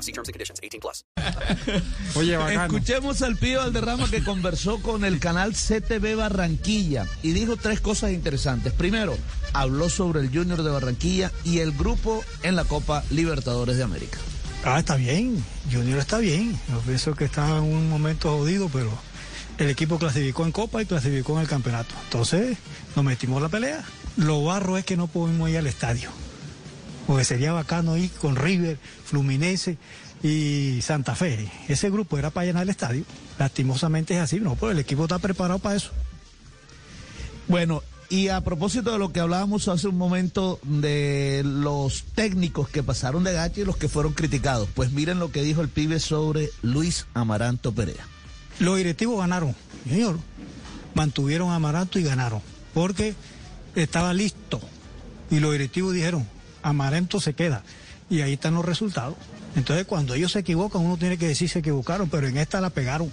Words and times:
law. 0.00 0.02
See 0.02 0.12
terms 0.12 0.28
and 0.28 0.34
conditions. 0.34 0.60
18 0.62 0.80
plus. 0.80 1.04
Oye, 2.16 2.36
bacano. 2.36 2.76
Escuchemos 2.76 3.22
al 3.22 3.36
Pío 3.36 3.60
Valderrama 3.60 4.08
que 4.10 4.24
conversó 4.24 4.80
con 4.80 5.04
el 5.04 5.18
canal 5.18 5.52
CTV 5.52 6.16
Barranquilla 6.16 7.06
y 7.22 7.32
dijo 7.32 7.56
tres 7.56 7.80
cosas 7.80 8.12
interesantes. 8.12 8.72
Primero, 8.72 9.16
habló 9.52 9.88
sobre 9.88 10.20
el 10.20 10.28
Junior 10.28 10.62
de 10.62 10.70
Barranquilla 10.70 11.30
y 11.44 11.58
el 11.58 11.72
grupo 11.72 12.24
en 12.42 12.56
la 12.56 12.64
Copa 12.64 13.04
Libertadores 13.10 13.76
de 13.76 13.82
América. 13.82 14.18
Ah, 14.64 14.78
está 14.78 14.96
bien. 14.96 15.42
Junior 15.72 15.98
está 15.98 16.18
bien. 16.18 16.58
Yo 16.68 16.80
pienso 16.80 17.14
que 17.14 17.24
está 17.24 17.56
en 17.58 17.64
un 17.64 17.88
momento 17.88 18.36
jodido, 18.36 18.68
pero 18.68 18.90
el 19.58 19.70
equipo 19.70 19.98
clasificó 19.98 20.44
en 20.44 20.52
Copa 20.52 20.82
y 20.82 20.86
clasificó 20.86 21.34
en 21.34 21.42
el 21.42 21.48
campeonato. 21.48 21.94
Entonces, 22.04 22.58
nos 22.96 23.04
metimos 23.04 23.40
la 23.40 23.48
pelea. 23.48 23.84
Lo 24.16 24.42
barro 24.44 24.76
es 24.76 24.84
que 24.84 24.96
no 24.96 25.06
podemos 25.06 25.48
ir 25.48 25.58
al 25.58 25.66
estadio. 25.66 26.10
Porque 27.10 27.24
sería 27.24 27.52
bacano 27.52 27.96
ir 27.96 28.08
con 28.08 28.36
River, 28.36 28.78
Fluminense 29.04 29.76
y 30.22 30.78
Santa 30.80 31.16
Fe. 31.16 31.50
Ese 31.66 31.90
grupo 31.90 32.16
era 32.18 32.30
para 32.30 32.46
llenar 32.46 32.62
el 32.62 32.68
estadio. 32.68 33.02
Lastimosamente 33.36 34.14
es 34.14 34.20
así, 34.20 34.38
no, 34.38 34.54
pero 34.54 34.70
el 34.70 34.78
equipo 34.78 35.02
está 35.02 35.18
preparado 35.18 35.58
para 35.58 35.74
eso. 35.74 35.90
Bueno, 37.48 37.82
y 38.10 38.28
a 38.28 38.40
propósito 38.42 38.92
de 38.92 39.00
lo 39.00 39.12
que 39.12 39.18
hablábamos 39.18 39.66
hace 39.66 39.88
un 39.88 39.98
momento 39.98 40.60
de 40.62 41.42
los 41.44 42.04
técnicos 42.14 42.68
que 42.68 42.84
pasaron 42.84 43.24
de 43.24 43.32
gacho 43.32 43.62
y 43.62 43.64
los 43.64 43.76
que 43.76 43.88
fueron 43.88 44.12
criticados, 44.12 44.68
pues 44.72 44.92
miren 44.92 45.18
lo 45.18 45.32
que 45.32 45.42
dijo 45.42 45.62
el 45.62 45.68
pibe 45.68 45.98
sobre 45.98 46.50
Luis 46.62 47.06
Amaranto 47.14 47.72
Perea. 47.72 48.06
Los 48.60 48.76
directivos 48.76 49.18
ganaron, 49.18 49.56
señor. 49.84 50.16
Mantuvieron 50.94 51.50
a 51.50 51.56
Amaranto 51.56 51.98
y 51.98 52.04
ganaron. 52.04 52.40
Porque 52.72 53.16
estaba 53.74 54.14
listo. 54.14 54.60
Y 55.28 55.40
los 55.40 55.50
directivos 55.50 55.92
dijeron, 55.92 56.24
Amaranto 56.62 57.20
se 57.20 57.34
queda. 57.34 57.62
Y 58.08 58.22
ahí 58.22 58.34
están 58.34 58.54
los 58.54 58.64
resultados. 58.64 59.16
Entonces, 59.56 59.86
cuando 59.86 60.14
ellos 60.14 60.32
se 60.32 60.40
equivocan, 60.40 60.82
uno 60.82 60.96
tiene 60.96 61.18
que 61.18 61.28
decir 61.28 61.48
se 61.48 61.60
equivocaron, 61.60 62.08
pero 62.08 62.26
en 62.26 62.36
esta 62.36 62.60
la 62.60 62.70
pegaron. 62.70 63.10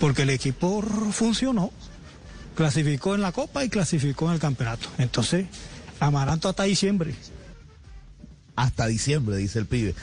Porque 0.00 0.22
el 0.22 0.30
equipo 0.30 0.82
funcionó. 1.12 1.72
Clasificó 2.54 3.14
en 3.14 3.20
la 3.20 3.32
Copa 3.32 3.64
y 3.64 3.68
clasificó 3.68 4.26
en 4.26 4.34
el 4.34 4.40
campeonato. 4.40 4.88
Entonces, 4.98 5.46
Amaranto 6.00 6.48
hasta 6.48 6.64
diciembre. 6.64 7.14
Hasta 8.56 8.86
diciembre, 8.86 9.36
dice 9.36 9.58
el 9.58 9.66
pibe. 9.66 9.94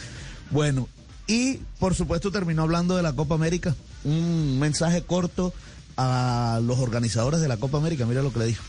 Bueno, 0.50 0.90
y 1.28 1.60
por 1.80 1.96
supuesto 1.96 2.32
terminó 2.32 2.64
hablando 2.64 2.98
de 2.98 3.04
la 3.04 3.14
Copa 3.14 3.36
América. 3.36 3.76
Un 4.04 4.60
mensaje 4.60 5.04
corto 5.04 5.54
a 5.96 6.60
los 6.64 6.80
organizadores 6.80 7.40
de 7.40 7.48
la 7.48 7.58
Copa 7.58 7.78
América. 7.78 8.06
Mira 8.06 8.22
lo 8.22 8.34
que 8.34 8.40
le 8.40 8.46
dijo. 8.46 8.64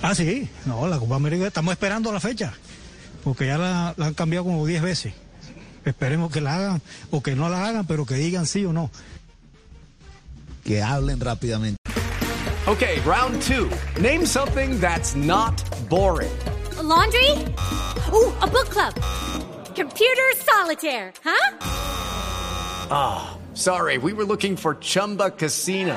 Ah, 0.00 0.14
sí. 0.14 0.48
No, 0.64 0.86
la 0.86 0.98
Copa 0.98 1.16
América 1.16 1.46
estamos 1.46 1.72
esperando 1.72 2.12
la 2.12 2.20
fecha. 2.20 2.54
Porque 3.24 3.46
ya 3.46 3.58
la, 3.58 3.94
la 3.96 4.06
han 4.06 4.14
cambiado 4.14 4.44
como 4.44 4.66
10 4.66 4.82
veces. 4.82 5.14
Esperemos 5.84 6.30
que 6.30 6.40
la 6.40 6.56
hagan 6.56 6.82
o 7.10 7.22
que 7.22 7.34
no 7.34 7.48
la 7.48 7.66
hagan, 7.66 7.86
pero 7.86 8.06
que 8.06 8.14
digan 8.14 8.46
sí 8.46 8.64
o 8.64 8.72
no. 8.72 8.90
Que 10.62 10.82
hablen 10.82 11.20
rápidamente. 11.20 11.78
Okay, 12.66 12.98
round 13.00 13.42
two. 13.42 13.68
Name 14.00 14.24
something 14.24 14.80
that's 14.80 15.14
not 15.14 15.54
boring. 15.90 16.32
A 16.78 16.82
laundry? 16.82 17.30
Ooh, 18.12 18.32
a 18.40 18.46
book 18.46 18.70
club. 18.70 18.94
Computer 19.74 20.32
solitaire, 20.38 21.12
huh? 21.22 21.58
Ah, 22.90 23.36
sorry, 23.52 23.98
we 23.98 24.14
were 24.14 24.24
looking 24.24 24.56
for 24.56 24.76
Chumba 24.76 25.30
Casino. 25.30 25.96